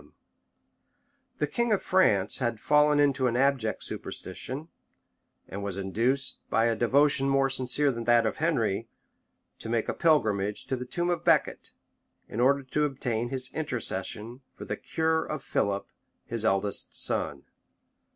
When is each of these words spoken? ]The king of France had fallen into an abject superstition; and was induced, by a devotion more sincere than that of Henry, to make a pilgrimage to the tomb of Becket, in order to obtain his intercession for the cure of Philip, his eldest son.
]The 1.37 1.45
king 1.45 1.71
of 1.71 1.83
France 1.83 2.39
had 2.39 2.59
fallen 2.59 2.99
into 2.99 3.27
an 3.27 3.37
abject 3.37 3.83
superstition; 3.83 4.69
and 5.47 5.61
was 5.63 5.77
induced, 5.77 6.39
by 6.49 6.65
a 6.65 6.75
devotion 6.75 7.29
more 7.29 7.51
sincere 7.51 7.91
than 7.91 8.05
that 8.05 8.25
of 8.25 8.37
Henry, 8.37 8.87
to 9.59 9.69
make 9.69 9.87
a 9.87 9.93
pilgrimage 9.93 10.65
to 10.65 10.75
the 10.75 10.87
tomb 10.87 11.11
of 11.11 11.23
Becket, 11.23 11.69
in 12.27 12.39
order 12.39 12.63
to 12.63 12.83
obtain 12.83 13.29
his 13.29 13.53
intercession 13.53 14.41
for 14.55 14.65
the 14.65 14.75
cure 14.75 15.23
of 15.23 15.43
Philip, 15.43 15.87
his 16.25 16.45
eldest 16.45 16.99
son. 16.99 17.43